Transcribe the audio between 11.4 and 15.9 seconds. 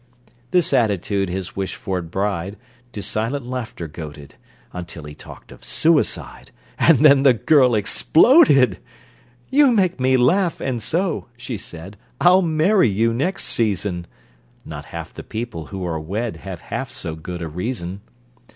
said, "I'll marry you next season." (Not half the people who